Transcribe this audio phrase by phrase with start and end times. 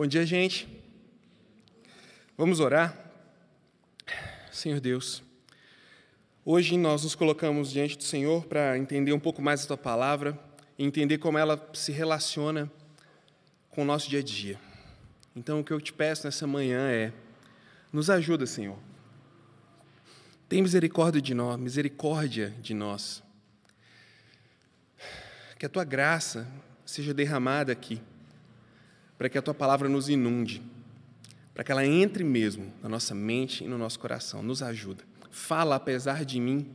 [0.00, 0.66] Bom dia, gente.
[2.34, 2.96] Vamos orar?
[4.50, 5.22] Senhor Deus,
[6.42, 10.40] hoje nós nos colocamos diante do Senhor para entender um pouco mais a tua palavra
[10.78, 12.72] e entender como ela se relaciona
[13.68, 14.58] com o nosso dia a dia.
[15.36, 17.12] Então, o que eu te peço nessa manhã é:
[17.92, 18.78] nos ajuda, Senhor.
[20.48, 23.22] Tem misericórdia de nós, misericórdia de nós.
[25.58, 26.48] Que a tua graça
[26.86, 28.00] seja derramada aqui,
[29.20, 30.62] para que a tua palavra nos inunde,
[31.52, 34.42] para que ela entre mesmo na nossa mente e no nosso coração.
[34.42, 35.04] Nos ajuda.
[35.30, 36.74] Fala apesar de mim.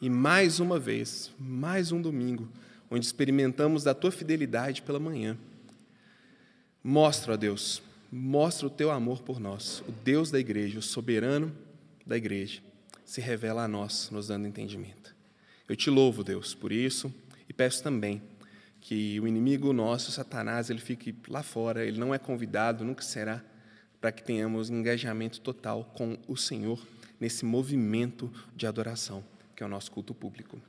[0.00, 2.48] E mais uma vez, mais um domingo,
[2.90, 5.38] onde experimentamos da tua fidelidade pela manhã.
[6.82, 9.84] Mostra, ó Deus, mostra o teu amor por nós.
[9.86, 11.56] O Deus da igreja, o soberano
[12.04, 12.60] da igreja,
[13.04, 15.14] se revela a nós, nos dando entendimento.
[15.68, 17.14] Eu te louvo, Deus, por isso
[17.48, 18.20] e peço também
[18.82, 23.40] que o inimigo nosso, Satanás, ele fique lá fora, ele não é convidado, nunca será,
[24.00, 26.84] para que tenhamos engajamento total com o Senhor
[27.20, 29.24] nesse movimento de adoração,
[29.54, 30.60] que é o nosso culto público.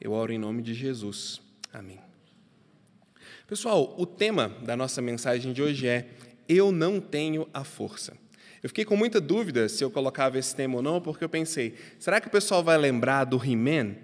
[0.00, 1.42] Eu oro em nome de Jesus.
[1.70, 2.00] Amém.
[3.46, 6.08] Pessoal, o tema da nossa mensagem de hoje é
[6.48, 8.16] Eu não tenho a força.
[8.62, 11.74] Eu fiquei com muita dúvida se eu colocava esse tema ou não, porque eu pensei,
[11.98, 13.96] será que o pessoal vai lembrar do He-Man?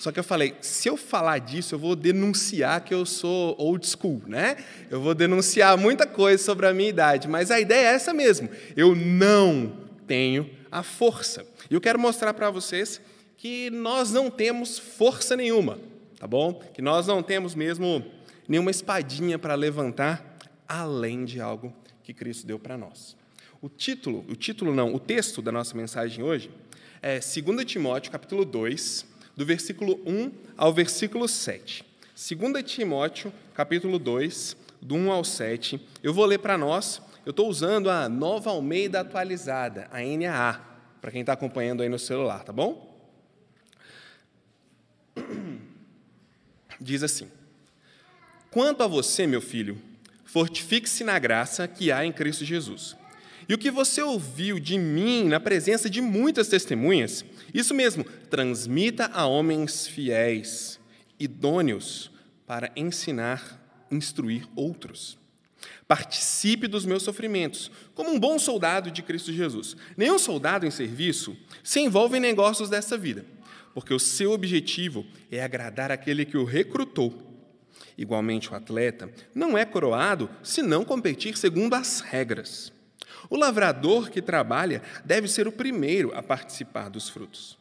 [0.00, 3.86] Só que eu falei, se eu falar disso, eu vou denunciar que eu sou old
[3.86, 4.56] school, né?
[4.88, 8.48] Eu vou denunciar muita coisa sobre a minha idade, mas a ideia é essa mesmo.
[8.74, 9.76] Eu não
[10.06, 11.46] tenho a força.
[11.70, 12.98] E eu quero mostrar para vocês
[13.36, 15.78] que nós não temos força nenhuma,
[16.18, 16.54] tá bom?
[16.54, 18.02] Que nós não temos mesmo
[18.48, 23.14] nenhuma espadinha para levantar além de algo que Cristo deu para nós.
[23.60, 26.50] O título, o título não, o texto da nossa mensagem hoje
[27.02, 29.09] é 2 Timóteo, capítulo 2,
[29.40, 31.82] do versículo 1 ao versículo 7.
[32.14, 35.80] 2 Timóteo, capítulo 2, do 1 ao 7.
[36.02, 37.00] Eu vou ler para nós.
[37.24, 40.60] Eu estou usando a Nova Almeida atualizada, a NAA,
[41.00, 43.10] para quem está acompanhando aí no celular, tá bom?
[46.78, 47.30] Diz assim:
[48.50, 49.80] Quanto a você, meu filho,
[50.22, 52.94] fortifique-se na graça que há em Cristo Jesus.
[53.50, 59.06] E o que você ouviu de mim na presença de muitas testemunhas, isso mesmo, transmita
[59.12, 60.78] a homens fiéis,
[61.18, 62.12] idôneos
[62.46, 65.18] para ensinar, instruir outros.
[65.88, 69.76] Participe dos meus sofrimentos, como um bom soldado de Cristo Jesus.
[69.96, 73.26] Nenhum soldado em serviço se envolve em negócios dessa vida,
[73.74, 77.20] porque o seu objetivo é agradar aquele que o recrutou.
[77.98, 82.72] Igualmente, o atleta não é coroado se não competir segundo as regras.
[83.30, 87.56] O lavrador que trabalha deve ser o primeiro a participar dos frutos.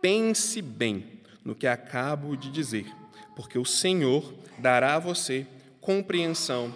[0.00, 2.86] Pense bem no que acabo de dizer,
[3.36, 5.46] porque o Senhor dará a você
[5.82, 6.74] compreensão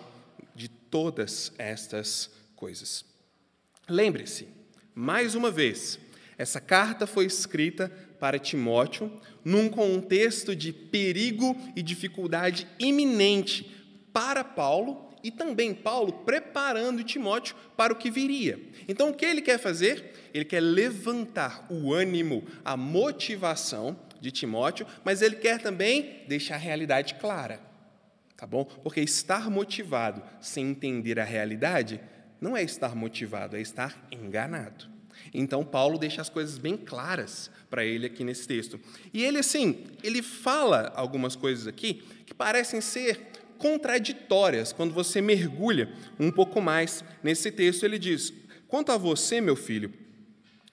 [0.55, 3.07] de todas estas coisas.
[3.89, 4.49] Lembre-se,
[4.95, 5.99] mais uma vez,
[6.37, 7.91] essa carta foi escrita
[8.21, 9.11] para Timóteo
[9.43, 17.95] num contexto de perigo e dificuldade iminente para Paulo e também Paulo preparando Timóteo para
[17.95, 18.61] o que viria.
[18.87, 20.13] Então, o que ele quer fazer?
[20.35, 26.59] Ele quer levantar o ânimo, a motivação de Timóteo, mas ele quer também deixar a
[26.59, 27.59] realidade clara.
[28.37, 28.65] Tá bom?
[28.65, 32.01] Porque estar motivado sem entender a realidade
[32.41, 34.93] não é estar motivado, é estar enganado.
[35.33, 38.79] Então Paulo deixa as coisas bem claras para ele aqui nesse texto.
[39.13, 43.21] E ele assim, ele fala algumas coisas aqui que parecem ser
[43.59, 47.85] contraditórias quando você mergulha um pouco mais nesse texto.
[47.85, 48.33] Ele diz:
[48.69, 49.93] Quanto a você, meu filho,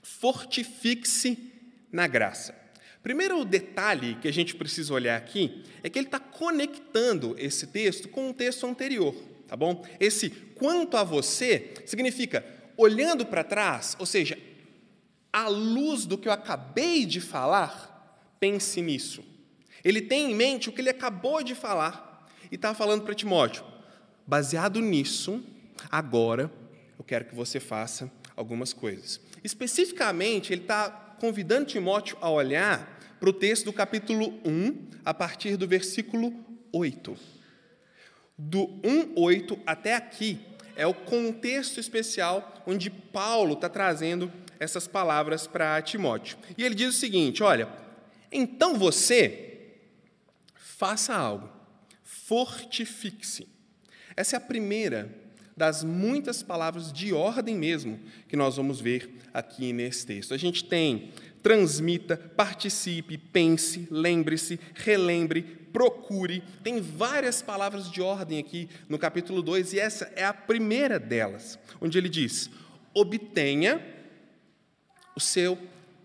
[0.02, 1.52] fortifique-se
[1.92, 2.56] na graça.
[3.04, 8.08] Primeiro detalhe que a gente precisa olhar aqui é que ele está conectando esse texto
[8.08, 9.16] com o texto anterior,
[9.48, 9.84] tá bom?
[10.00, 12.46] Esse quanto a você significa
[12.78, 14.38] olhando para trás, ou seja,
[15.34, 19.24] à luz do que eu acabei de falar, pense nisso.
[19.84, 22.11] Ele tem em mente o que ele acabou de falar
[22.52, 23.64] e está falando para Timóteo:
[24.28, 25.44] baseado nisso,
[25.90, 26.52] agora
[27.00, 29.22] eu quero que você faça algumas coisas.
[29.44, 30.90] Especificamente, ele está
[31.20, 36.34] convidando Timóteo a olhar para o texto do capítulo 1, a partir do versículo
[36.74, 37.16] 8.
[38.38, 40.40] Do 1, 8 até aqui
[40.76, 46.38] é o contexto especial onde Paulo está trazendo essas palavras para Timóteo.
[46.58, 47.70] E ele diz o seguinte: olha,
[48.32, 49.78] então você
[50.56, 51.61] faça algo
[52.32, 53.46] fortifique-se.
[54.16, 55.14] Essa é a primeira
[55.58, 58.00] das muitas palavras de ordem mesmo
[58.30, 60.34] que nós vamos ver aqui nesse texto.
[60.34, 61.12] A gente tem
[61.44, 66.42] transmita, participe, pense, lembre-se, relembre, procure.
[66.64, 71.60] Tem várias palavras de ordem aqui no capítulo 2 e essa é a primeira delas,
[71.82, 72.50] onde ele diz:
[72.94, 73.86] obtenha
[75.18, 75.58] o seu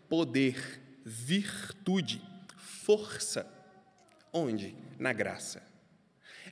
[0.08, 2.20] poder, virtude,
[2.56, 3.46] força.
[4.32, 4.74] Onde?
[4.98, 5.75] Na graça.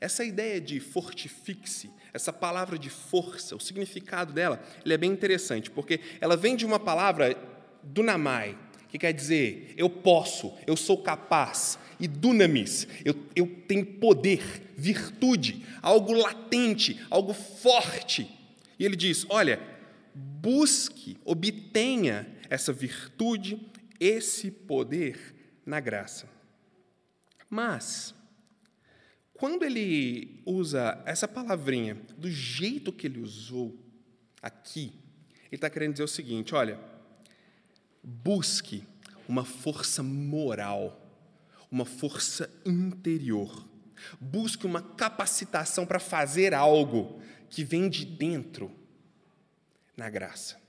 [0.04, 5.70] Essa ideia de fortifique-se, essa palavra de força, o significado dela, ele é bem interessante,
[5.70, 7.34] porque ela vem de uma palavra
[7.82, 8.54] dunamai,
[8.90, 15.64] que quer dizer eu posso, eu sou capaz, e dunamis, eu, eu tenho poder, virtude,
[15.80, 18.30] algo latente, algo forte.
[18.78, 19.58] E ele diz: olha,
[20.14, 23.58] busque, obtenha essa virtude,
[23.98, 25.34] esse poder
[25.64, 26.28] na graça.
[27.48, 28.14] Mas,
[29.34, 33.76] quando ele usa essa palavrinha do jeito que ele usou
[34.40, 34.92] aqui,
[35.46, 36.78] ele está querendo dizer o seguinte: olha,
[38.02, 38.84] busque
[39.28, 41.00] uma força moral,
[41.70, 43.68] uma força interior.
[44.20, 48.70] Busque uma capacitação para fazer algo que vem de dentro
[49.96, 50.63] na graça.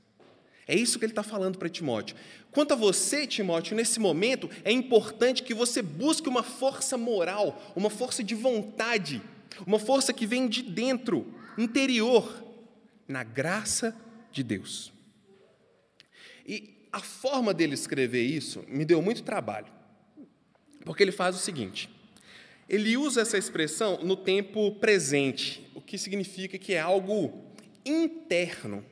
[0.68, 2.16] É isso que ele está falando para Timóteo.
[2.52, 7.90] Quanto a você, Timóteo, nesse momento, é importante que você busque uma força moral, uma
[7.90, 9.22] força de vontade,
[9.66, 12.44] uma força que vem de dentro, interior,
[13.08, 13.96] na graça
[14.32, 14.92] de Deus.
[16.48, 19.72] E a forma dele escrever isso me deu muito trabalho,
[20.84, 21.90] porque ele faz o seguinte:
[22.68, 27.52] ele usa essa expressão no tempo presente, o que significa que é algo
[27.86, 28.84] interno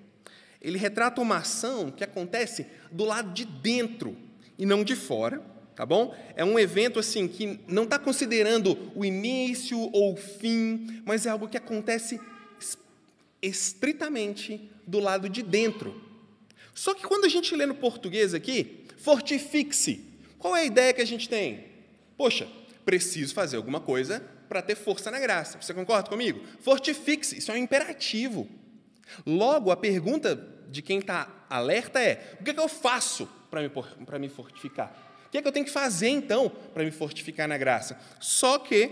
[0.64, 4.18] ele retrata uma ação que acontece do lado de dentro
[4.58, 5.42] e não de fora,
[5.76, 6.16] tá bom?
[6.36, 11.30] É um evento assim que não está considerando o início ou o fim, mas é
[11.30, 12.20] algo que acontece
[13.42, 16.02] estritamente do lado de dentro.
[16.74, 20.06] Só que quando a gente lê no português aqui, fortifique-se.
[20.40, 21.66] Qual é a ideia que a gente tem?
[22.18, 22.48] Poxa,
[22.86, 25.62] preciso fazer alguma coisa para ter força na graça.
[25.62, 26.42] Você concorda comigo?
[26.62, 28.48] Fortifique-se, isso é um imperativo.
[29.26, 33.62] Logo, a pergunta de quem está alerta é: o que, é que eu faço para
[33.62, 33.70] me,
[34.20, 34.92] me fortificar?
[35.28, 38.00] O que é que eu tenho que fazer, então, para me fortificar na graça?
[38.20, 38.92] Só que,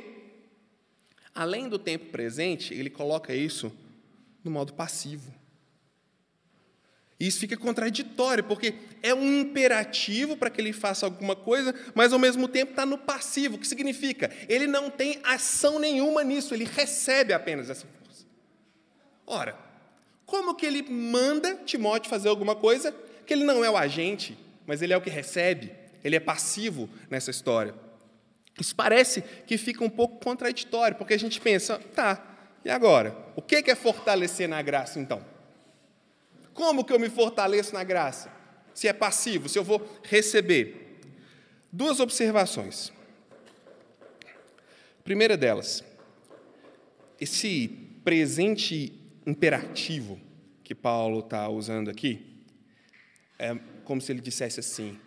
[1.33, 3.75] além do tempo presente, ele coloca isso
[4.43, 5.33] no modo passivo.
[7.19, 12.19] Isso fica contraditório, porque é um imperativo para que ele faça alguma coisa, mas ao
[12.19, 14.31] mesmo tempo está no passivo, o que significa?
[14.47, 18.25] Ele não tem ação nenhuma nisso, ele recebe apenas essa força.
[19.27, 19.70] Ora,
[20.31, 22.95] como que ele manda Timóteo fazer alguma coisa
[23.25, 25.73] que ele não é o agente, mas ele é o que recebe,
[26.05, 27.75] ele é passivo nessa história?
[28.57, 32.25] Isso parece que fica um pouco contraditório, porque a gente pensa, tá,
[32.63, 33.13] e agora?
[33.35, 35.21] O que é fortalecer na graça então?
[36.53, 38.31] Como que eu me fortaleço na graça?
[38.73, 41.01] Se é passivo, se eu vou receber.
[41.69, 42.93] Duas observações.
[45.03, 45.83] Primeira delas,
[47.19, 47.67] esse
[48.01, 50.19] presente imperativo
[50.63, 52.31] que Paulo está usando aqui
[53.41, 54.99] é como se ele dissesse assim: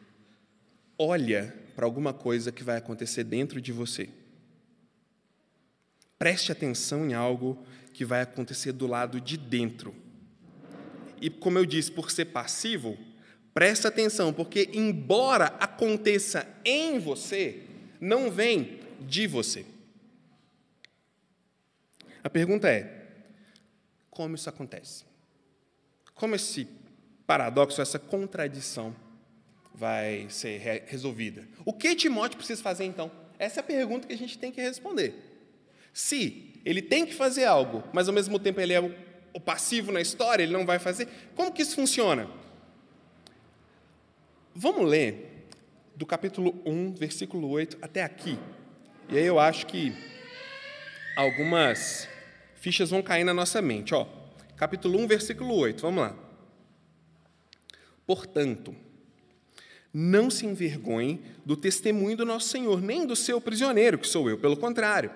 [0.99, 4.09] olha para alguma coisa que vai acontecer dentro de você.
[6.19, 9.95] Preste atenção em algo que vai acontecer do lado de dentro.
[11.21, 12.99] E como eu disse, por ser passivo,
[13.53, 17.63] preste atenção, porque embora aconteça em você,
[18.01, 19.65] não vem de você.
[22.23, 23.04] A pergunta é:
[24.15, 25.05] como isso acontece.
[26.15, 26.69] Como esse
[27.27, 28.95] paradoxo, essa contradição
[29.75, 31.47] vai ser re resolvida?
[31.65, 33.11] O que Timóteo precisa fazer então?
[33.39, 35.15] Essa é a pergunta que a gente tem que responder.
[35.93, 40.01] Se ele tem que fazer algo, mas ao mesmo tempo ele é o, passivo na
[40.01, 42.31] história, ele não vai fazer, como que isso funciona?
[44.55, 45.49] Vamos ler
[45.97, 48.39] do capítulo 1, versículo 8 até aqui.
[49.09, 49.93] E aí eu acho que
[51.17, 52.09] algumas
[52.65, 53.95] fichas vão cair na nossa mente.
[53.95, 54.07] Ó,
[54.57, 56.17] capítulo 1, versículo 8, vamos lá.
[58.07, 58.75] Portanto,
[59.93, 64.39] não se envergonhe do testemunho do nosso Senhor, nem do seu prisioneiro, que sou eu,
[64.39, 65.11] pelo contrário.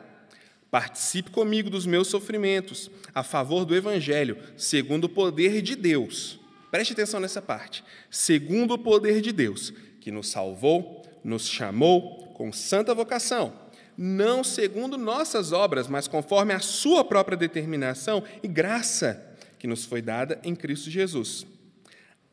[0.71, 6.39] Participe comigo dos meus sofrimentos, a favor do Evangelho, segundo o poder de Deus.
[6.71, 7.83] Preste atenção nessa parte.
[8.11, 13.68] Segundo o poder de Deus, que nos salvou, nos chamou com santa vocação
[14.01, 20.01] não segundo nossas obras, mas conforme a sua própria determinação e graça que nos foi
[20.01, 21.45] dada em Cristo Jesus,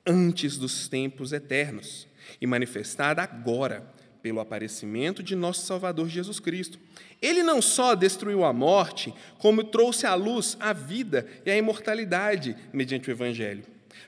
[0.06, 2.08] antes dos tempos eternos,
[2.40, 3.84] e manifestada agora
[4.22, 6.80] pelo aparecimento de nosso Salvador Jesus Cristo.
[7.22, 12.56] Ele não só destruiu a morte, como trouxe à luz a vida e a imortalidade
[12.74, 13.64] mediante o Evangelho.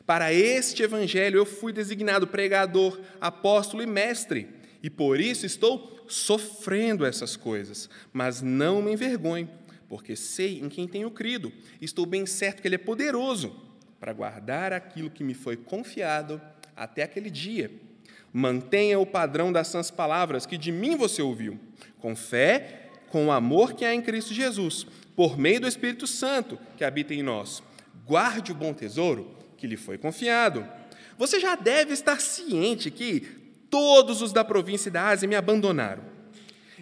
[0.06, 4.57] Para este Evangelho eu fui designado pregador, apóstolo e mestre,
[4.88, 9.50] e por isso estou sofrendo essas coisas, mas não me envergonho,
[9.90, 11.52] porque sei em quem tenho crido,
[11.82, 13.54] estou bem certo que Ele é poderoso
[14.00, 16.42] para guardar aquilo que me foi confiado
[16.74, 17.70] até aquele dia.
[18.32, 21.60] Mantenha o padrão das sãs palavras que de mim você ouviu,
[22.00, 26.58] com fé, com o amor que há em Cristo Jesus, por meio do Espírito Santo
[26.78, 27.62] que habita em nós.
[28.06, 30.66] Guarde o bom tesouro que lhe foi confiado.
[31.18, 36.04] Você já deve estar ciente que todos os da província da Ásia me abandonaram.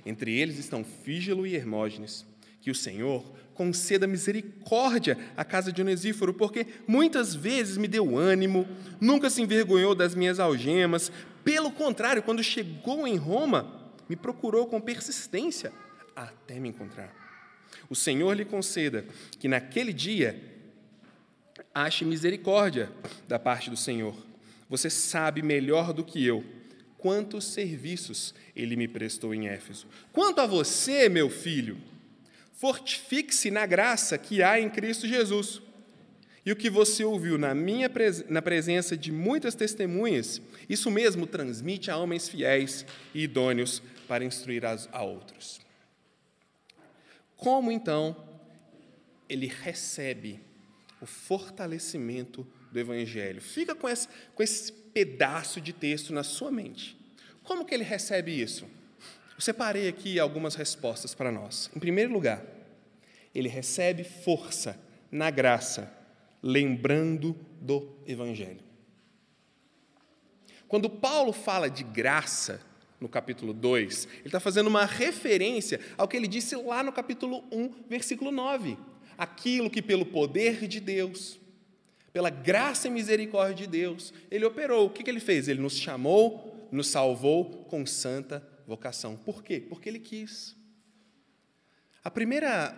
[0.06, 2.25] Entre eles estão Fígelo e Hermógenes.
[2.62, 3.24] Que o Senhor
[3.54, 8.68] conceda misericórdia à casa de Onesíforo, porque muitas vezes me deu ânimo,
[9.00, 11.12] nunca se envergonhou das minhas algemas.
[11.44, 15.72] Pelo contrário, quando chegou em Roma, me procurou com persistência
[16.15, 17.13] até me encontrar.
[17.89, 19.06] O Senhor lhe conceda
[19.39, 20.42] que naquele dia
[21.74, 22.92] ache misericórdia
[23.27, 24.15] da parte do Senhor.
[24.70, 26.44] Você sabe melhor do que eu
[27.05, 29.85] quantos serviços ele me prestou em Éfeso.
[30.12, 31.77] Quanto a você, meu filho,
[32.55, 35.62] Fortifique-se na graça que há em Cristo Jesus.
[36.45, 37.91] E o que você ouviu na minha
[38.29, 44.63] na presença de muitas testemunhas, isso mesmo transmite a homens fiéis e idôneos para instruir
[44.65, 45.59] a outros.
[47.35, 48.15] Como então
[49.27, 50.39] ele recebe
[51.01, 53.41] o fortalecimento do Evangelho?
[53.41, 56.95] Fica com esse, com esse pedaço de texto na sua mente.
[57.46, 58.66] Como que ele recebe isso?
[59.36, 61.70] Eu separei aqui algumas respostas para nós.
[61.75, 62.44] Em primeiro lugar,
[63.34, 64.80] ele recebe força
[65.12, 65.92] na graça,
[66.42, 68.60] lembrando do Evangelho.
[70.68, 72.60] Quando Paulo fala de graça,
[73.00, 77.44] no capítulo 2, ele está fazendo uma referência ao que ele disse lá no capítulo
[77.52, 78.78] 1, versículo 9.
[79.18, 81.40] Aquilo que, pelo poder de Deus,
[82.12, 84.88] pela graça e misericórdia de Deus, ele operou.
[84.88, 85.48] O que, que ele fez?
[85.48, 89.15] Ele nos chamou, nos salvou com santa vocação.
[89.15, 89.60] Por quê?
[89.60, 90.55] Porque ele quis.
[92.03, 92.75] A primeira,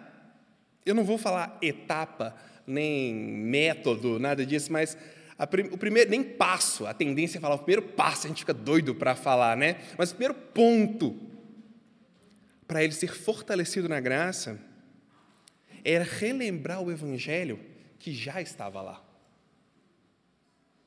[0.86, 4.98] eu não vou falar etapa, nem método, nada disso, mas
[5.38, 8.53] a, o primeiro, nem passo, a tendência é falar o primeiro passo, a gente fica
[8.53, 9.82] doido para falar, né?
[9.98, 11.15] Mas o primeiro ponto
[12.67, 14.60] para ele ser fortalecido na graça
[15.84, 17.60] era relembrar o evangelho
[18.00, 19.03] que já estava lá.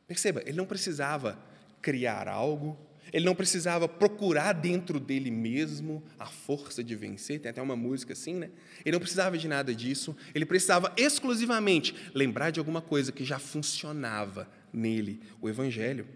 [0.07, 1.39] Perceba, ele não precisava
[1.81, 2.79] criar algo,
[3.13, 8.13] ele não precisava procurar dentro dele mesmo a força de vencer, tem até uma música
[8.13, 8.51] assim, né?
[8.85, 13.39] Ele não precisava de nada disso, ele precisava exclusivamente lembrar de alguma coisa que já
[13.39, 16.07] funcionava nele, o Evangelho.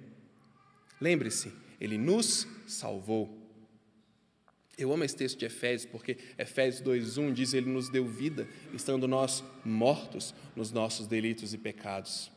[1.00, 3.40] Lembre-se, ele nos salvou.
[4.76, 9.06] Eu amo esse texto de Efésios, porque Efésios 2,1 diz: Ele nos deu vida, estando
[9.06, 12.30] nós mortos nos nossos delitos e pecados.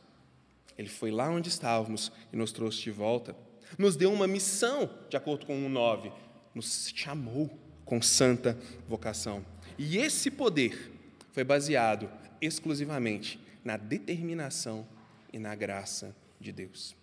[0.76, 3.34] Ele foi lá onde estávamos e nos trouxe de volta
[3.76, 6.12] nos deu uma missão, de acordo com o 9,
[6.54, 7.50] nos chamou
[7.84, 8.58] com santa
[8.88, 9.44] vocação.
[9.76, 10.92] E esse poder
[11.32, 12.10] foi baseado
[12.40, 14.86] exclusivamente na determinação
[15.32, 16.96] e na graça de Deus.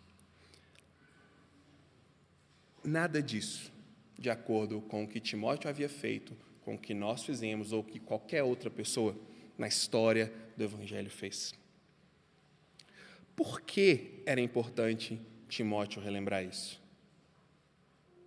[2.84, 3.72] Nada disso,
[4.18, 8.00] de acordo com o que Timóteo havia feito, com o que nós fizemos ou que
[8.00, 9.16] qualquer outra pessoa
[9.58, 11.54] na história do Evangelho fez.
[13.36, 16.82] Por que era importante Timóteo relembrar isso.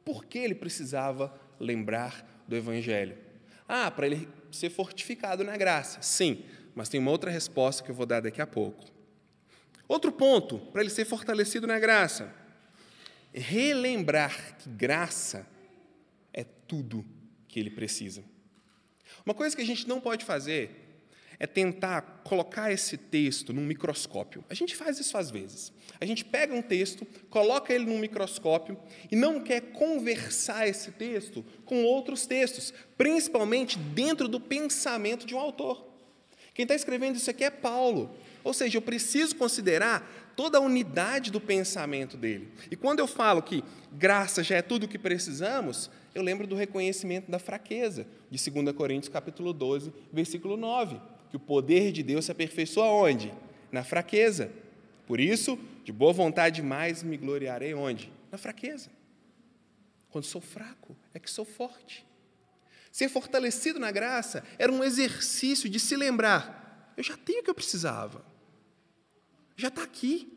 [0.04, 3.18] Por que ele precisava lembrar do Evangelho?
[3.68, 6.00] Ah, para ele ser fortificado na graça.
[6.00, 6.44] Sim,
[6.74, 8.84] mas tem uma outra resposta que eu vou dar daqui a pouco.
[9.86, 12.34] Outro ponto, para ele ser fortalecido na graça.
[13.32, 15.46] Relembrar que graça
[16.32, 17.04] é tudo
[17.46, 18.24] que ele precisa.
[19.24, 20.87] Uma coisa que a gente não pode fazer
[21.40, 24.44] é tentar colocar esse texto num microscópio.
[24.50, 25.72] A gente faz isso às vezes.
[26.00, 28.76] A gente pega um texto, coloca ele num microscópio
[29.10, 35.38] e não quer conversar esse texto com outros textos, principalmente dentro do pensamento de um
[35.38, 35.86] autor.
[36.54, 38.10] Quem está escrevendo isso aqui é Paulo.
[38.42, 42.48] Ou seja, eu preciso considerar toda a unidade do pensamento dele.
[42.70, 46.56] E quando eu falo que graça já é tudo o que precisamos, eu lembro do
[46.56, 52.24] reconhecimento da fraqueza, de 2 Coríntios capítulo 12, versículo 9 que o poder de Deus
[52.24, 53.32] se aperfeiçoa onde?
[53.70, 54.50] Na fraqueza.
[55.06, 58.12] Por isso, de boa vontade mais me gloriarei onde?
[58.30, 58.90] Na fraqueza.
[60.10, 62.06] Quando sou fraco, é que sou forte.
[62.90, 67.50] Ser fortalecido na graça era um exercício de se lembrar: eu já tenho o que
[67.50, 68.24] eu precisava,
[69.56, 70.32] já está aqui,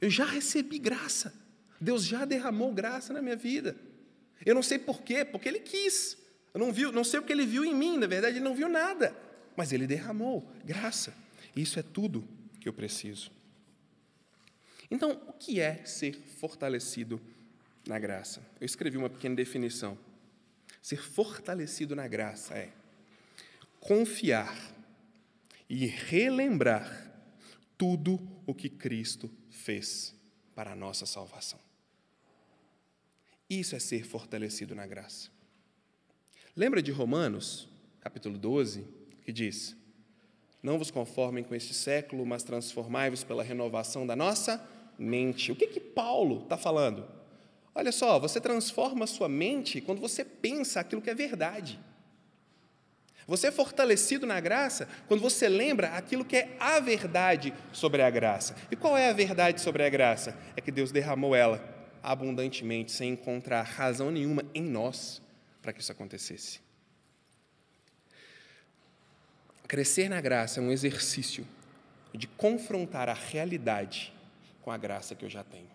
[0.00, 1.34] eu já recebi graça,
[1.80, 3.76] Deus já derramou graça na minha vida.
[4.44, 6.16] Eu não sei por quê, porque ele quis.
[6.54, 8.54] Eu não, vi, não sei o que ele viu em mim, na verdade, ele não
[8.54, 9.14] viu nada.
[9.58, 11.12] Mas ele derramou graça.
[11.56, 12.24] Isso é tudo
[12.60, 13.28] que eu preciso.
[14.88, 17.20] Então, o que é ser fortalecido
[17.84, 18.40] na graça?
[18.60, 19.98] Eu escrevi uma pequena definição.
[20.80, 22.70] Ser fortalecido na graça é
[23.80, 24.56] confiar
[25.68, 27.12] e relembrar
[27.76, 30.14] tudo o que Cristo fez
[30.54, 31.58] para a nossa salvação.
[33.50, 35.30] Isso é ser fortalecido na graça.
[36.54, 37.68] Lembra de Romanos,
[38.00, 38.97] capítulo 12,
[39.28, 39.76] que diz:
[40.62, 44.66] Não vos conformem com este século, mas transformai-vos pela renovação da nossa
[44.98, 45.52] mente.
[45.52, 47.06] O que que Paulo está falando?
[47.74, 51.78] Olha só, você transforma a sua mente quando você pensa aquilo que é verdade.
[53.26, 58.08] Você é fortalecido na graça quando você lembra aquilo que é a verdade sobre a
[58.08, 58.56] graça.
[58.70, 60.34] E qual é a verdade sobre a graça?
[60.56, 61.62] É que Deus derramou ela
[62.02, 65.20] abundantemente, sem encontrar razão nenhuma em nós
[65.60, 66.66] para que isso acontecesse.
[69.68, 71.46] Crescer na graça é um exercício
[72.14, 74.14] de confrontar a realidade
[74.62, 75.68] com a graça que eu já tenho.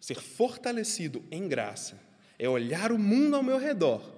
[0.00, 1.98] Ser fortalecido em graça
[2.38, 4.08] é olhar o mundo ao meu redor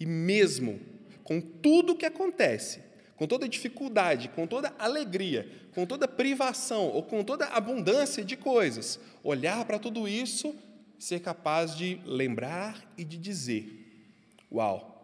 [0.00, 0.80] e mesmo
[1.22, 2.82] com tudo que acontece,
[3.14, 8.98] com toda dificuldade, com toda alegria, com toda privação ou com toda abundância de coisas,
[9.22, 10.52] olhar para tudo isso,
[10.98, 14.10] ser capaz de lembrar e de dizer:
[14.50, 14.97] Uau,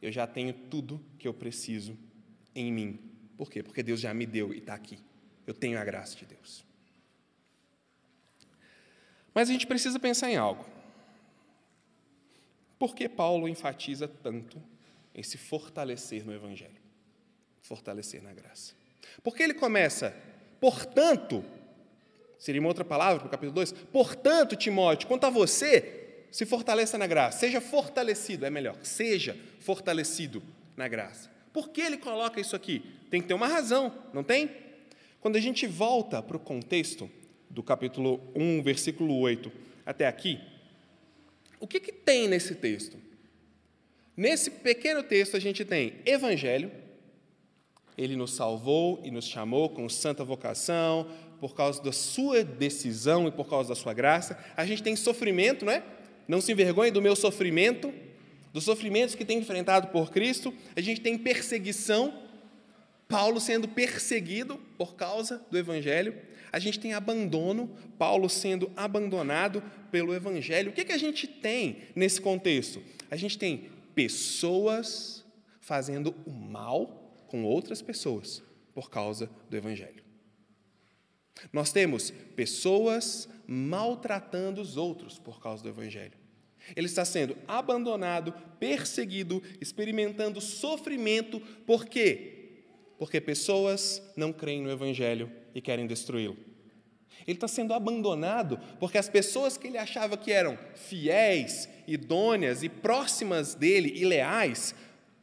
[0.00, 1.96] eu já tenho tudo que eu preciso
[2.54, 2.98] em mim.
[3.36, 3.62] Por quê?
[3.62, 4.98] Porque Deus já me deu e está aqui.
[5.46, 6.64] Eu tenho a graça de Deus.
[9.34, 10.64] Mas a gente precisa pensar em algo.
[12.78, 14.62] Por que Paulo enfatiza tanto
[15.14, 16.80] em se fortalecer no Evangelho?
[17.62, 18.74] Fortalecer na graça.
[19.22, 20.16] Porque ele começa,
[20.60, 21.44] portanto,
[22.38, 26.98] seria uma outra palavra para o capítulo 2, portanto, Timóteo, quanto a você, se fortaleça
[26.98, 30.42] na graça, seja fortalecido, é melhor, seja fortalecido
[30.76, 31.30] na graça.
[31.52, 32.82] Por que ele coloca isso aqui?
[33.10, 34.50] Tem que ter uma razão, não tem?
[35.20, 37.10] Quando a gente volta para o contexto
[37.48, 39.50] do capítulo 1, versículo 8
[39.84, 40.40] até aqui,
[41.58, 42.98] o que, que tem nesse texto?
[44.16, 46.70] Nesse pequeno texto a gente tem Evangelho,
[47.96, 53.30] ele nos salvou e nos chamou com santa vocação, por causa da sua decisão e
[53.30, 54.38] por causa da sua graça.
[54.56, 55.82] A gente tem sofrimento, não é?
[56.28, 57.92] Não se envergonhe do meu sofrimento,
[58.52, 60.52] dos sofrimentos que tem enfrentado por Cristo.
[60.74, 62.22] A gente tem perseguição,
[63.08, 66.14] Paulo sendo perseguido por causa do Evangelho.
[66.52, 70.70] A gente tem abandono, Paulo sendo abandonado pelo Evangelho.
[70.70, 72.82] O que, que a gente tem nesse contexto?
[73.10, 75.24] A gente tem pessoas
[75.60, 78.42] fazendo o mal com outras pessoas
[78.74, 80.04] por causa do Evangelho.
[81.52, 86.12] Nós temos pessoas maltratando os outros por causa do Evangelho.
[86.74, 92.62] Ele está sendo abandonado, perseguido, experimentando sofrimento, por quê?
[92.98, 96.36] Porque pessoas não creem no Evangelho e querem destruí-lo.
[97.26, 102.68] Ele está sendo abandonado porque as pessoas que ele achava que eram fiéis, idôneas e
[102.68, 104.74] próximas dele e leais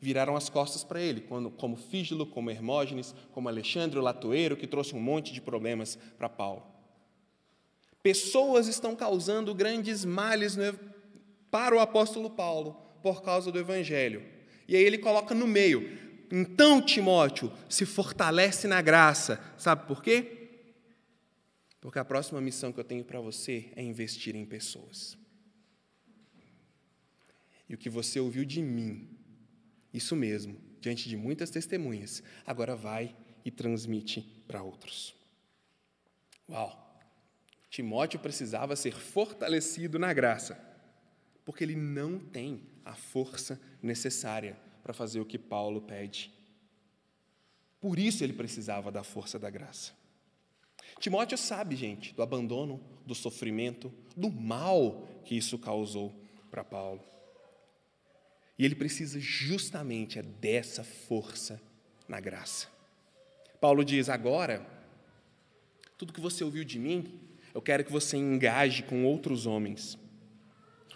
[0.01, 4.93] viraram as costas para ele, como Fígilo, como Hermógenes, como Alexandre o Latoeiro, que trouxe
[4.93, 6.72] um monte de problemas para Paulo.
[8.03, 10.57] Pessoas estão causando grandes males
[11.49, 14.21] para o apóstolo Paulo por causa do evangelho.
[14.67, 15.97] E aí ele coloca no meio:
[16.29, 19.41] então, Timóteo, se fortalece na graça.
[19.57, 20.39] Sabe por quê?
[21.79, 25.17] Porque a próxima missão que eu tenho para você é investir em pessoas.
[27.69, 29.09] E o que você ouviu de mim,
[29.93, 35.15] isso mesmo, diante de muitas testemunhas, agora vai e transmite para outros.
[36.49, 36.82] Uau!
[37.73, 40.63] Timóteo precisava ser fortalecido na graça,
[41.43, 46.31] porque ele não tem a força necessária para fazer o que Paulo pede.
[47.81, 49.91] Por isso ele precisava da força da graça.
[50.99, 56.13] Timóteo sabe, gente, do abandono, do sofrimento, do mal que isso causou
[56.51, 57.01] para Paulo.
[58.55, 61.59] E ele precisa justamente é dessa força
[62.07, 62.67] na graça.
[63.59, 64.63] Paulo diz: agora,
[65.97, 69.97] tudo que você ouviu de mim, eu quero que você engaje com outros homens.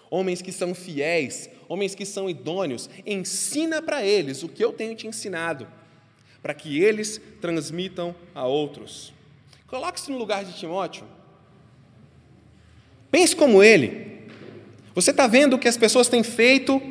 [0.09, 4.95] Homens que são fiéis, homens que são idôneos, ensina para eles o que eu tenho
[4.95, 5.67] te ensinado,
[6.41, 9.13] para que eles transmitam a outros.
[9.67, 11.05] Coloque-se no lugar de Timóteo.
[13.11, 14.21] Pense como ele.
[14.95, 16.81] Você está vendo o que as pessoas têm feito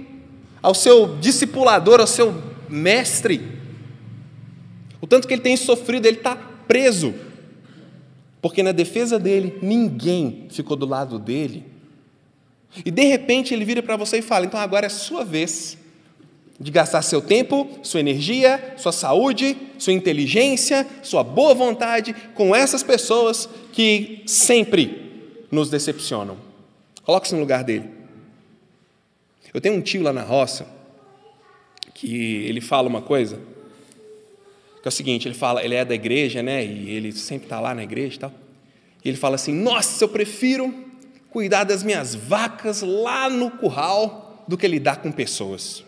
[0.62, 2.34] ao seu discipulador, ao seu
[2.68, 3.40] mestre.
[5.00, 7.14] O tanto que ele tem sofrido, ele está preso.
[8.46, 11.64] Porque na defesa dele, ninguém ficou do lado dele.
[12.84, 15.76] E de repente ele vira para você e fala: então agora é sua vez
[16.60, 22.84] de gastar seu tempo, sua energia, sua saúde, sua inteligência, sua boa vontade com essas
[22.84, 26.36] pessoas que sempre nos decepcionam.
[27.02, 27.90] Coloque-se no lugar dele.
[29.52, 30.68] Eu tenho um tio lá na roça
[31.92, 33.40] que ele fala uma coisa
[34.86, 36.64] que é o seguinte, ele fala, ele é da igreja, né?
[36.64, 38.32] E ele sempre está lá na igreja e tal.
[39.04, 40.72] E ele fala assim: Nossa, eu prefiro
[41.28, 45.82] cuidar das minhas vacas lá no curral do que lidar com pessoas.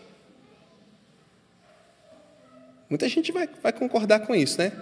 [2.91, 4.73] Muita gente vai, vai concordar com isso, né?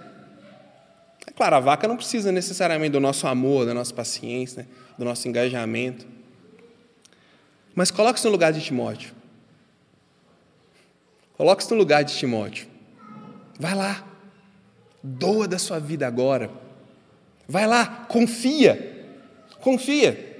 [1.27, 4.69] É claro, a vaca não precisa necessariamente do nosso amor, da nossa paciência, né?
[4.97, 6.07] do nosso engajamento.
[7.75, 9.13] Mas coloque-se no lugar de Timóteo.
[11.37, 12.67] Coloque-se no lugar de Timóteo.
[13.59, 14.06] Vai lá.
[15.03, 16.49] Doa da sua vida agora.
[17.47, 19.15] Vai lá, confia.
[19.61, 20.37] Confia.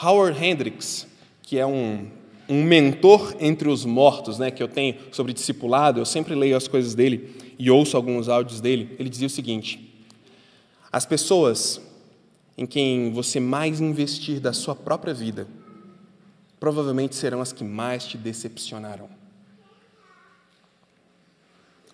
[0.00, 1.06] Howard Hendricks,
[1.42, 2.08] que é um,
[2.48, 6.66] um mentor entre os mortos, né, que eu tenho sobre discipulado, eu sempre leio as
[6.66, 8.94] coisas dele e ouço alguns áudios dele.
[8.98, 9.92] Ele dizia o seguinte:
[10.90, 11.80] as pessoas
[12.56, 15.46] em quem você mais investir da sua própria vida,
[16.60, 19.08] provavelmente serão as que mais te decepcionarão.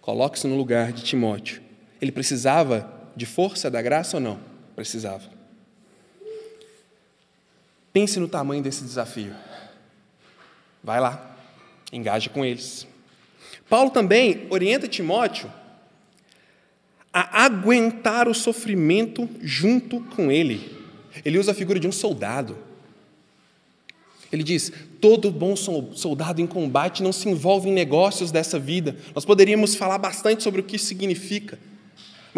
[0.01, 1.68] Coloque-se no lugar de Timóteo.
[2.01, 4.39] Ele precisava de força da graça ou não?
[4.77, 5.29] Precisava.
[7.93, 9.35] Pense no tamanho desse desafio.
[10.83, 11.37] Vai lá,
[11.93, 12.87] engaje com eles.
[13.69, 15.53] Paulo também orienta Timóteo
[17.13, 20.77] a aguentar o sofrimento junto com ele.
[21.25, 22.57] Ele usa a figura de um soldado.
[24.31, 28.97] Ele diz: todo bom soldado em combate não se envolve em negócios dessa vida.
[29.15, 31.59] Nós poderíamos falar bastante sobre o que isso significa.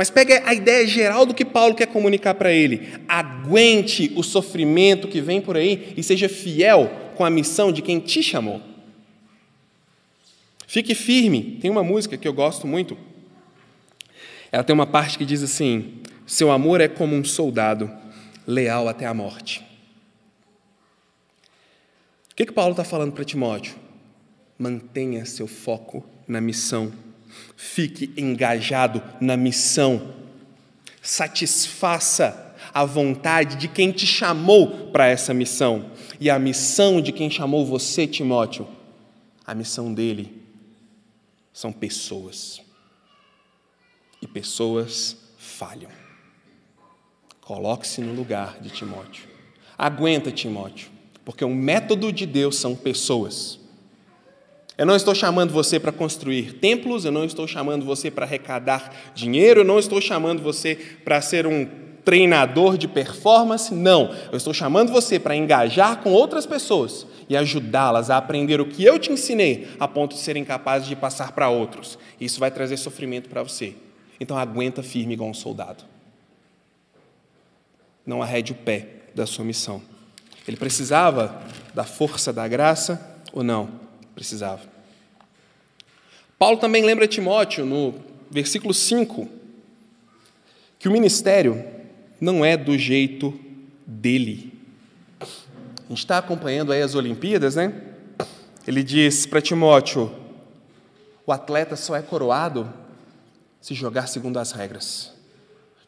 [0.01, 2.89] Mas pega a ideia geral do que Paulo quer comunicar para ele.
[3.07, 8.01] Aguente o sofrimento que vem por aí e seja fiel com a missão de quem
[8.01, 8.63] te chamou.
[10.67, 11.59] Fique firme.
[11.61, 12.97] Tem uma música que eu gosto muito.
[14.51, 17.91] Ela tem uma parte que diz assim: Seu amor é como um soldado,
[18.47, 19.69] leal até a morte
[22.41, 23.77] que, que Paulo está falando para Timóteo?
[24.59, 26.91] Mantenha seu foco na missão.
[27.57, 30.15] Fique engajado na missão.
[31.03, 35.91] Satisfaça a vontade de quem te chamou para essa missão.
[36.19, 38.67] E a missão de quem chamou você, Timóteo,
[39.47, 40.43] a missão dele
[41.53, 42.61] são pessoas.
[44.23, 45.91] E pessoas falham.
[47.41, 49.29] Coloque-se no lugar de Timóteo.
[49.77, 50.91] Aguenta, Timóteo.
[51.25, 53.60] Porque o método de Deus são pessoas.
[54.81, 58.91] Eu não estou chamando você para construir templos, eu não estou chamando você para arrecadar
[59.15, 61.69] dinheiro, eu não estou chamando você para ser um
[62.03, 64.11] treinador de performance, não.
[64.33, 68.83] Eu estou chamando você para engajar com outras pessoas e ajudá-las a aprender o que
[68.83, 71.99] eu te ensinei, a ponto de serem capazes de passar para outros.
[72.19, 73.75] Isso vai trazer sofrimento para você.
[74.19, 75.85] Então aguenta firme igual um soldado.
[78.07, 79.83] Não arrede o pé da sua missão.
[80.49, 81.39] Ele precisava
[81.75, 83.90] da força da graça ou não?
[84.15, 84.63] Precisava.
[86.39, 87.95] Paulo também lembra Timóteo, no
[88.31, 89.29] versículo 5,
[90.79, 91.65] que o ministério
[92.21, 93.39] não é do jeito
[93.87, 94.53] dele.
[95.21, 97.73] A gente está acompanhando aí as Olimpíadas, né?
[98.67, 100.15] Ele diz para Timóteo:
[101.27, 102.73] o atleta só é coroado
[103.61, 105.13] se jogar segundo as regras.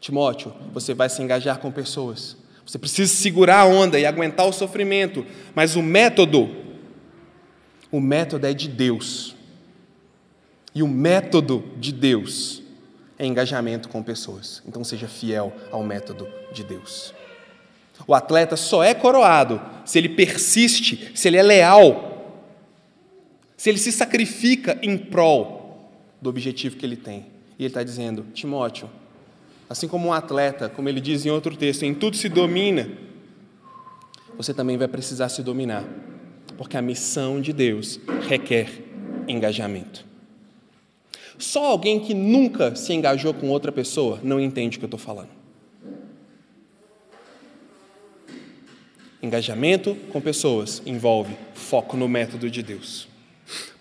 [0.01, 4.53] Timóteo, você vai se engajar com pessoas você precisa segurar a onda e aguentar o
[4.53, 6.49] sofrimento, mas o método,
[7.93, 9.37] o método é de Deus.
[10.75, 12.63] E o método de Deus
[13.19, 14.63] é engajamento com pessoas.
[14.67, 17.15] Então seja fiel ao método de Deus.
[18.07, 22.49] O atleta só é coroado se ele persiste, se ele é leal,
[23.57, 27.27] se ele se sacrifica em prol do objetivo que ele tem.
[27.59, 28.91] E ele está dizendo: Timóteo,
[29.73, 32.91] Assim como um atleta, como ele diz em outro texto, em tudo se domina,
[34.37, 35.83] você também vai precisar se dominar,
[36.63, 37.99] porque a missão de Deus
[38.29, 38.69] requer
[39.27, 40.07] engajamento.
[41.37, 45.01] Só alguém que nunca se engajou com outra pessoa não entende o que eu estou
[45.01, 45.31] falando.
[49.21, 53.09] Engajamento com pessoas envolve foco no método de Deus.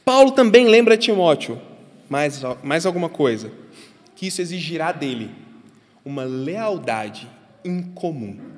[0.04, 1.62] Paulo também lembra Timóteo
[2.10, 3.52] mais, mais alguma coisa,
[4.16, 5.30] que isso exigirá dele
[6.04, 7.30] uma lealdade
[7.64, 8.51] incomum.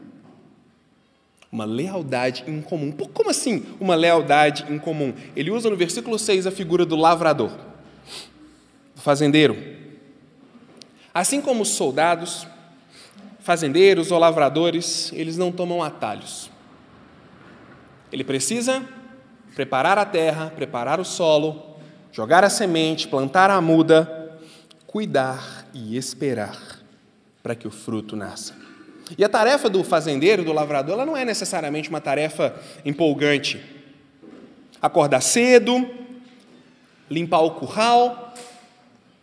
[1.54, 2.92] Uma lealdade incomum.
[2.92, 5.14] Como assim uma lealdade incomum?
[5.36, 7.52] Ele usa no versículo 6 a figura do lavrador,
[8.96, 9.56] do fazendeiro.
[11.14, 12.48] Assim como os soldados,
[13.40, 16.50] fazendeiros ou lavradores, eles não tomam atalhos.
[18.12, 18.84] Ele precisa
[19.54, 21.78] preparar a terra, preparar o solo,
[22.12, 24.40] jogar a semente, plantar a muda,
[24.88, 26.58] cuidar e esperar
[27.44, 28.73] para que o fruto nasça.
[29.18, 33.62] E a tarefa do fazendeiro, do lavrador, ela não é necessariamente uma tarefa empolgante.
[34.82, 35.90] Acordar cedo,
[37.10, 38.34] limpar o curral,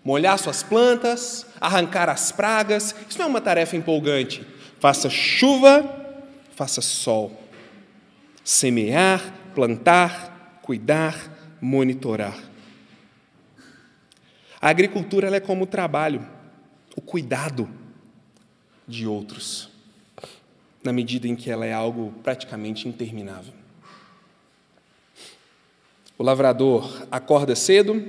[0.04, 4.46] molhar suas plantas, arrancar as pragas, isso não é uma tarefa empolgante.
[4.78, 5.84] Faça chuva,
[6.54, 7.32] faça sol.
[8.44, 11.16] Semear, plantar, cuidar,
[11.60, 12.38] monitorar.
[14.60, 16.26] A agricultura é como o trabalho,
[16.94, 17.79] o cuidado
[18.90, 19.68] de outros,
[20.82, 23.54] na medida em que ela é algo praticamente interminável.
[26.18, 28.04] O lavrador acorda cedo,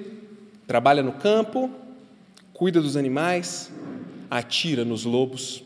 [0.68, 1.72] trabalha no campo,
[2.52, 3.72] cuida dos animais,
[4.30, 5.64] atira nos lobos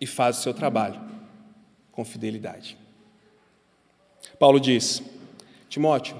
[0.00, 1.00] e faz o seu trabalho
[1.92, 2.76] com fidelidade.
[4.38, 5.02] Paulo diz:
[5.68, 6.16] Timóteo,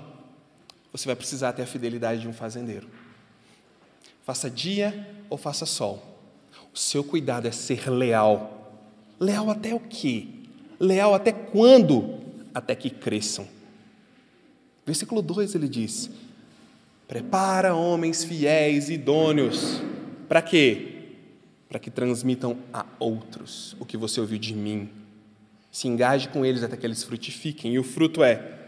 [0.92, 2.88] você vai precisar ter a fidelidade de um fazendeiro.
[4.22, 6.13] Faça dia ou faça sol.
[6.75, 8.83] O seu cuidado é ser leal.
[9.21, 10.27] Leal até o quê?
[10.81, 12.19] Leal até quando?
[12.53, 13.47] Até que cresçam.
[14.85, 16.11] Versículo 2 ele diz:
[17.07, 19.81] Prepara homens fiéis, idôneos.
[20.29, 21.13] Para quê?
[21.69, 24.91] Para que transmitam a outros o que você ouviu de mim.
[25.71, 27.75] Se engaje com eles até que eles frutifiquem.
[27.75, 28.59] E o fruto é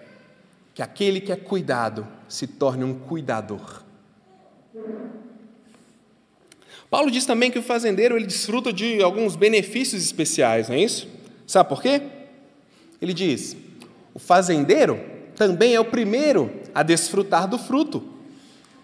[0.75, 3.83] que aquele que é cuidado se torne um cuidador.
[6.90, 11.09] Paulo diz também que o fazendeiro ele desfruta de alguns benefícios especiais, não é isso?
[11.46, 12.03] Sabe por quê?
[13.01, 13.57] Ele diz:
[14.14, 15.01] o fazendeiro
[15.35, 18.03] também é o primeiro a desfrutar do fruto.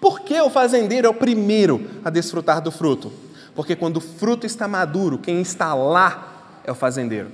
[0.00, 3.12] Por que o fazendeiro é o primeiro a desfrutar do fruto?
[3.54, 7.30] Porque quando o fruto está maduro, quem está lá é o fazendeiro.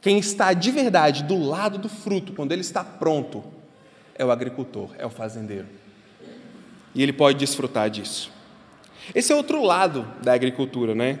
[0.00, 3.42] Quem está de verdade do lado do fruto, quando ele está pronto,
[4.14, 5.66] é o agricultor, é o fazendeiro.
[6.96, 8.32] E ele pode desfrutar disso.
[9.14, 11.20] Esse é outro lado da agricultura, né?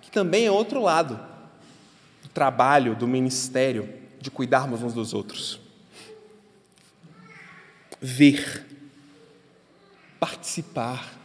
[0.00, 1.20] Que também é outro lado
[2.22, 3.86] do trabalho, do ministério,
[4.18, 5.60] de cuidarmos uns dos outros.
[8.00, 8.66] Ver,
[10.18, 11.20] participar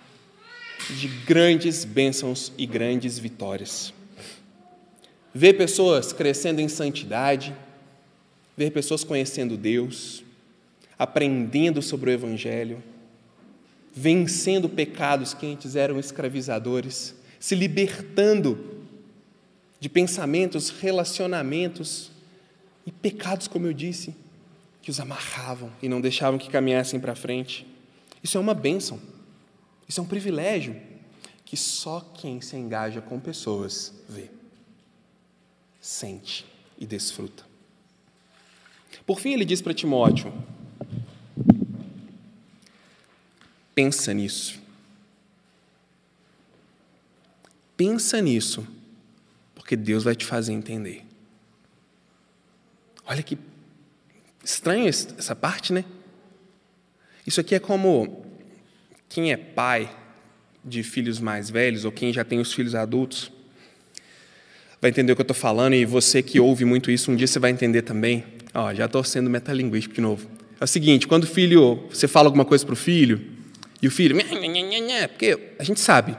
[0.90, 3.94] de grandes bênçãos e grandes vitórias.
[5.34, 7.56] Ver pessoas crescendo em santidade,
[8.58, 10.22] ver pessoas conhecendo Deus,
[11.00, 12.84] aprendendo sobre o Evangelho,
[13.98, 18.86] vencendo pecados que antes eram escravizadores, se libertando
[19.80, 22.12] de pensamentos, relacionamentos
[22.86, 24.16] e pecados, como eu disse,
[24.84, 27.66] que os amarravam e não deixavam que caminhassem para frente.
[28.22, 29.02] Isso é uma bênção,
[29.90, 30.76] isso é um privilégio
[31.44, 34.30] que só quem se engaja com pessoas vê,
[35.82, 36.46] sente
[36.78, 37.44] e desfruta.
[39.08, 40.32] Por fim, ele diz para Timóteo:
[43.78, 44.60] Pensa nisso.
[47.78, 48.68] Pensa nisso,
[49.54, 51.06] porque Deus vai te fazer entender.
[53.06, 53.38] Olha que
[54.44, 55.86] estranho essa parte, né?
[57.28, 58.26] Isso aqui é como
[59.08, 59.96] quem é pai
[60.66, 63.32] de filhos mais velhos ou quem já tem os filhos adultos
[64.82, 67.28] vai entender o que eu estou falando e você que ouve muito isso, um dia
[67.28, 68.24] você vai entender também.
[68.56, 70.28] Ó, já estou sendo metalinguístico de novo.
[70.60, 73.37] É o seguinte, quando o filho, você fala alguma coisa para o filho,
[73.82, 74.16] e o filho,
[75.08, 76.18] porque a gente sabe,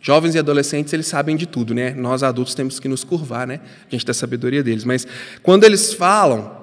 [0.00, 1.92] jovens e adolescentes, eles sabem de tudo, né?
[1.92, 3.60] Nós adultos temos que nos curvar, né?
[3.86, 4.84] A gente tem a sabedoria deles.
[4.84, 5.06] Mas
[5.42, 6.56] quando eles falam,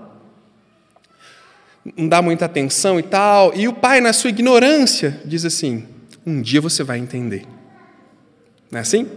[1.98, 5.86] não dá muita atenção e tal, e o pai, na sua ignorância, diz assim:
[6.26, 7.46] um dia você vai entender.
[8.72, 9.08] Não é assim?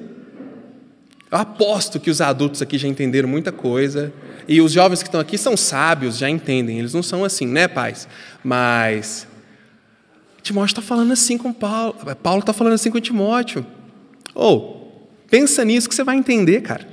[1.30, 4.12] Eu aposto que os adultos aqui já entenderam muita coisa,
[4.46, 6.78] e os jovens que estão aqui são sábios, já entendem.
[6.78, 8.08] Eles não são assim, né, pais?
[8.42, 9.26] Mas
[10.42, 11.94] Timóteo está falando assim com Paulo.
[12.22, 13.66] Paulo está falando assim com Timóteo.
[14.34, 16.86] Ou, oh, pensa nisso que você vai entender, cara.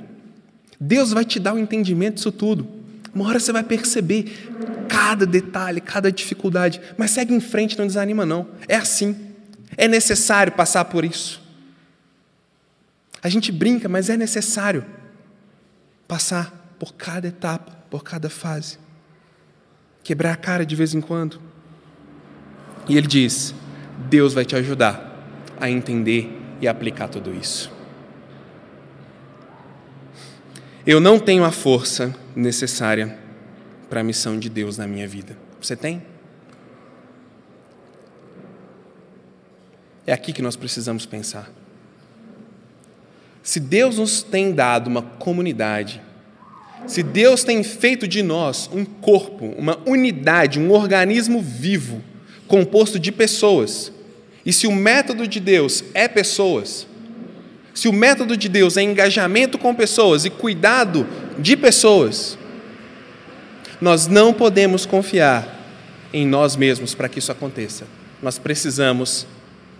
[0.78, 2.68] Deus vai te dar o um entendimento disso tudo.
[3.14, 6.80] Uma hora você vai perceber cada detalhe, cada dificuldade.
[6.98, 8.48] Mas segue em frente, não desanima, não.
[8.68, 9.16] É assim.
[9.76, 11.42] É necessário passar por isso.
[13.22, 14.84] A gente brinca, mas é necessário
[16.06, 18.78] passar por cada etapa, por cada fase.
[20.04, 21.40] Quebrar a cara de vez em quando.
[22.88, 23.54] E ele diz:
[24.08, 25.14] Deus vai te ajudar
[25.60, 27.72] a entender e aplicar tudo isso.
[30.86, 33.18] Eu não tenho a força necessária
[33.90, 35.36] para a missão de Deus na minha vida.
[35.60, 36.02] Você tem?
[40.06, 41.50] É aqui que nós precisamos pensar.
[43.42, 46.02] Se Deus nos tem dado uma comunidade
[46.86, 52.02] Se Deus tem feito de nós um corpo, uma unidade, um organismo vivo,
[52.46, 53.92] composto de pessoas,
[54.44, 56.86] e se o método de Deus é pessoas,
[57.74, 61.06] se o método de Deus é engajamento com pessoas e cuidado
[61.38, 62.38] de pessoas,
[63.80, 65.54] nós não podemos confiar
[66.12, 67.86] em nós mesmos para que isso aconteça.
[68.22, 69.26] Nós precisamos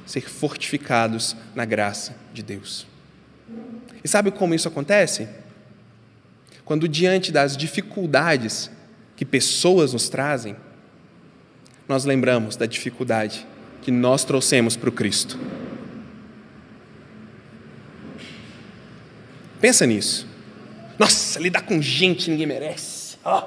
[0.04, 2.86] ser fortificados na graça de Deus.
[4.04, 5.26] E sabe como isso acontece?
[6.64, 8.70] Quando, diante das dificuldades
[9.16, 10.56] que pessoas nos trazem,
[11.88, 13.46] nós lembramos da dificuldade
[13.82, 15.38] que nós trouxemos para o Cristo.
[19.60, 20.26] Pensa nisso.
[20.98, 23.16] Nossa, lidar com gente ninguém merece.
[23.24, 23.42] Oh.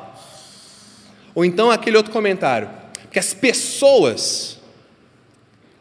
[1.36, 2.70] Ou então aquele outro comentário,
[3.12, 4.60] que as pessoas.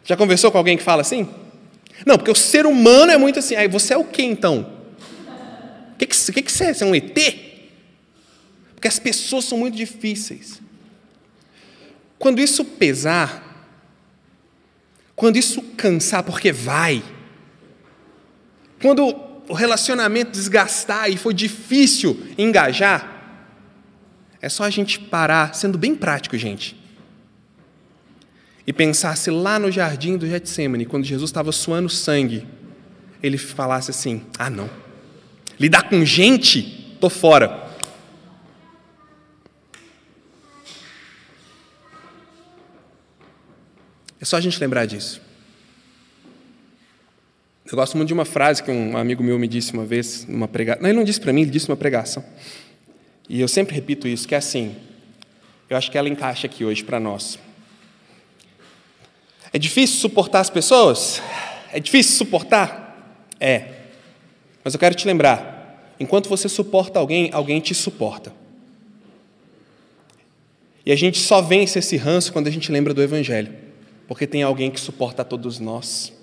[0.04, 1.28] Já conversou com alguém que fala assim?
[2.06, 3.54] Não, porque o ser humano é muito assim.
[3.54, 4.74] Aí você é o que então?
[5.92, 6.74] O que, que, que, que você é?
[6.74, 7.18] Você é um ET?
[8.74, 10.60] Porque as pessoas são muito difíceis.
[12.18, 13.70] Quando isso pesar,
[15.14, 17.02] quando isso cansar, porque vai,
[18.80, 19.14] quando
[19.48, 23.16] o relacionamento desgastar e for difícil engajar,
[24.40, 26.76] é só a gente parar, sendo bem prático, gente,
[28.66, 32.46] e pensar se lá no jardim do Getsemane, quando Jesus estava suando sangue,
[33.22, 34.68] ele falasse assim: ah, não,
[35.58, 37.67] lidar com gente, tô fora.
[44.20, 45.20] É só a gente lembrar disso.
[47.70, 50.48] Eu gosto muito de uma frase que um amigo meu me disse uma vez, numa
[50.48, 50.82] pregação.
[50.82, 52.24] Não, ele não disse para mim, ele disse numa pregação.
[53.28, 54.74] E eu sempre repito isso, que é assim.
[55.68, 57.38] Eu acho que ela encaixa aqui hoje para nós.
[59.52, 61.22] É difícil suportar as pessoas?
[61.70, 63.22] É difícil suportar?
[63.38, 63.66] É.
[64.64, 68.32] Mas eu quero te lembrar: enquanto você suporta alguém, alguém te suporta.
[70.86, 73.67] E a gente só vence esse ranço quando a gente lembra do Evangelho
[74.08, 76.14] porque tem alguém que suporta todos nós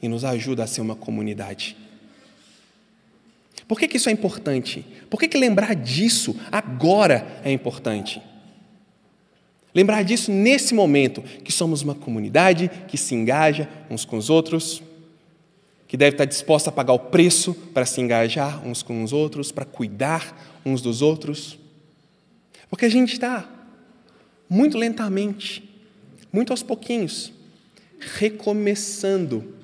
[0.00, 1.76] e nos ajuda a ser uma comunidade.
[3.66, 4.86] Por que, que isso é importante?
[5.10, 8.22] Por que, que lembrar disso agora é importante?
[9.74, 14.80] Lembrar disso nesse momento, que somos uma comunidade que se engaja uns com os outros,
[15.88, 19.50] que deve estar disposta a pagar o preço para se engajar uns com os outros,
[19.50, 21.58] para cuidar uns dos outros.
[22.68, 23.48] Porque a gente está
[24.48, 25.69] muito lentamente
[26.32, 27.32] muito aos pouquinhos,
[27.98, 29.54] recomeçando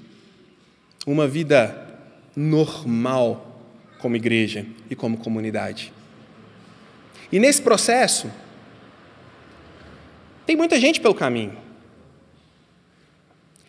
[1.07, 1.99] uma vida
[2.35, 3.63] normal
[3.99, 5.93] como igreja e como comunidade.
[7.31, 8.31] E nesse processo,
[10.45, 11.57] tem muita gente pelo caminho.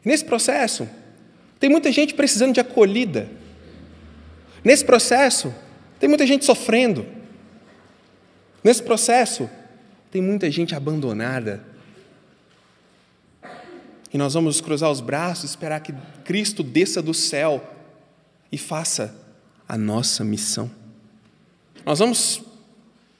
[0.04, 0.88] Nesse processo,
[1.60, 3.30] tem muita gente precisando de acolhida.
[4.64, 5.54] Nesse processo,
[6.00, 7.06] tem muita gente sofrendo.
[8.64, 9.50] Nesse processo,
[10.12, 11.64] tem muita gente abandonada
[14.13, 15.93] e nós vamos cruzar os braços, esperar que
[16.24, 17.62] Cristo desça do céu
[18.52, 19.15] e faça
[19.67, 20.72] a nossa missão.
[21.86, 22.41] Nós vamos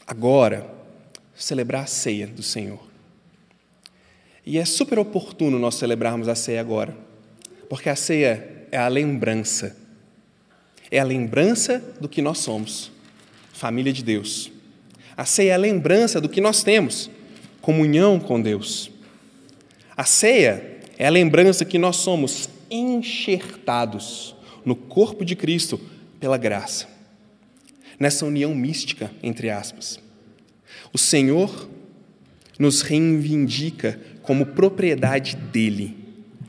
[0.06, 0.66] agora
[1.36, 2.80] celebrar a ceia do Senhor.
[4.46, 6.96] E é super oportuno nós celebrarmos a ceia agora,
[7.70, 9.76] porque a ceia é a lembrança.
[10.90, 12.90] É a lembrança do que nós somos,
[13.52, 14.50] família de Deus.
[15.18, 17.10] A ceia é a lembrança do que nós temos,
[17.60, 18.90] comunhão com Deus.
[19.98, 25.80] A ceia é a lembrança que nós somos enxertados no corpo de Cristo
[26.20, 26.88] pela graça.
[28.00, 30.00] Nessa união mística, entre aspas.
[30.92, 31.70] O Senhor
[32.60, 35.98] nos reivindica como propriedade dele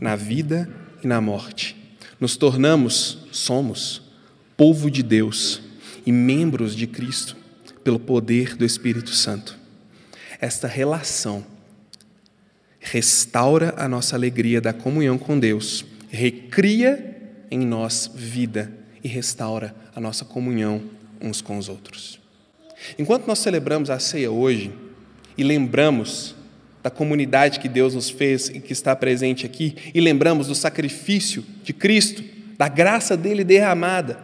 [0.00, 0.68] na vida
[1.02, 1.76] e na morte.
[2.18, 4.02] Nos tornamos, somos,
[4.56, 5.62] povo de Deus
[6.04, 7.36] e membros de Cristo
[7.84, 9.56] pelo poder do Espírito Santo.
[10.40, 11.44] Esta relação
[12.90, 17.16] restaura a nossa alegria da comunhão com Deus, recria
[17.50, 18.72] em nós vida
[19.04, 20.80] e restaura a nossa comunhão
[21.20, 22.18] uns com os outros.
[22.98, 24.72] Enquanto nós celebramos a ceia hoje
[25.36, 26.34] e lembramos
[26.82, 31.44] da comunidade que Deus nos fez e que está presente aqui, e lembramos do sacrifício
[31.62, 32.24] de Cristo,
[32.56, 34.20] da graça dele derramada,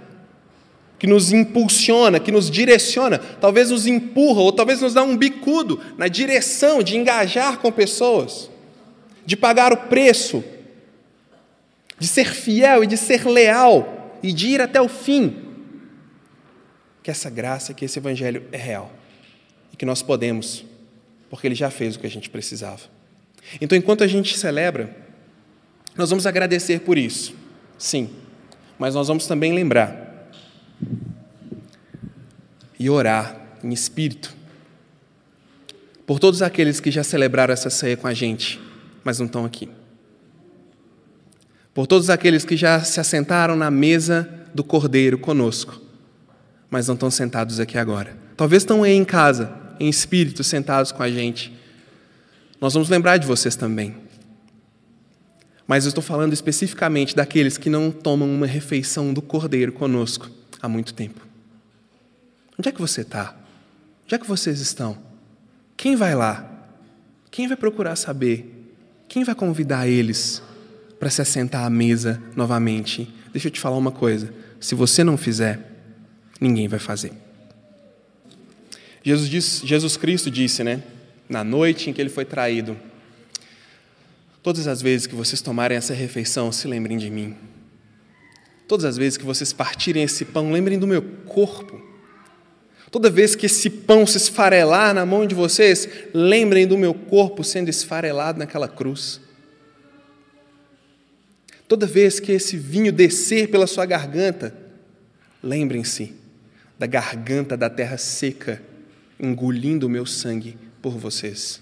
[0.99, 5.81] que nos impulsiona, que nos direciona, talvez nos empurra ou talvez nos dá um bicudo
[5.99, 8.54] na direção de engajar com pessoas
[9.25, 10.45] de pagar o preço,
[11.99, 15.43] de ser fiel e de ser leal e de ir até o fim.
[17.03, 18.93] Que essa graça, que esse evangelho é real
[19.73, 20.65] e que nós podemos,
[21.29, 22.83] porque ele já fez o que a gente precisava.
[23.61, 24.97] Então, enquanto a gente celebra,
[25.97, 27.35] nós vamos agradecer por isso,
[27.79, 28.11] sim,
[28.79, 30.31] mas nós vamos também lembrar
[32.79, 34.35] e orar em espírito.
[36.07, 38.61] Por todos aqueles que já celebraram essa ceia com a gente,
[39.05, 39.69] mas não estão aqui.
[41.75, 45.81] Por todos aqueles que já se assentaram na mesa do Cordeiro conosco,
[46.71, 48.17] mas não estão sentados aqui agora.
[48.37, 51.53] Talvez estão aí em casa, em espírito, sentados com a gente.
[52.61, 53.95] Nós vamos lembrar de vocês também.
[55.67, 60.31] Mas eu estou falando especificamente daqueles que não tomam uma refeição do Cordeiro conosco
[60.61, 61.27] há muito tempo.
[62.59, 63.35] Onde é que você está?
[64.05, 64.97] Onde é que vocês estão?
[65.77, 66.51] Quem vai lá?
[67.31, 68.54] Quem vai procurar saber?
[69.15, 70.43] Quem vai convidar eles
[70.99, 73.09] para se assentar à mesa novamente?
[73.31, 75.61] Deixa eu te falar uma coisa: se você não fizer,
[76.41, 77.13] ninguém vai fazer.
[79.05, 80.83] Jesus, disse, Jesus Cristo disse, né,
[81.29, 82.77] na noite em que ele foi traído:
[84.43, 87.37] Todas as vezes que vocês tomarem essa refeição, se lembrem de mim.
[88.67, 91.81] Todas as vezes que vocês partirem esse pão, lembrem do meu corpo.
[92.95, 97.43] Toda vez que esse pão se esfarelar na mão de vocês, lembrem do meu corpo
[97.43, 99.21] sendo esfarelado naquela cruz.
[101.67, 104.55] Toda vez que esse vinho descer pela sua garganta,
[105.43, 106.15] lembrem-se
[106.79, 108.63] da garganta da terra seca,
[109.19, 111.61] engolindo o meu sangue por vocês.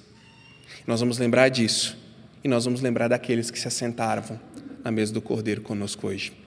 [0.86, 1.96] Nós vamos lembrar disso,
[2.44, 4.38] e nós vamos lembrar daqueles que se assentaram
[4.84, 6.41] na mesa do Cordeiro conosco hoje.